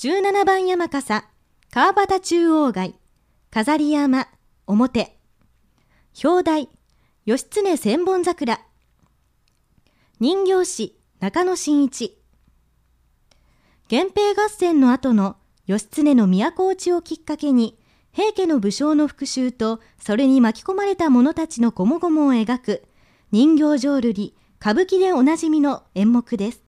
[0.00, 1.24] 17番山笠、
[1.72, 2.94] 川端中央街、
[3.50, 4.28] 飾り山、
[4.68, 5.18] 表。
[6.22, 6.68] 表題、
[7.26, 8.60] 義経千本桜。
[10.20, 12.16] 人形師、中野真一。
[13.90, 15.34] 源平合戦の後の
[15.66, 17.76] 義経の都落ちをきっかけに、
[18.12, 22.84] 平家の武将の復讐と、それに巻き込まれた者たちのこもごもを描く、
[23.32, 26.67] 人形浄瑠璃、歌舞伎でおなじみの演目です。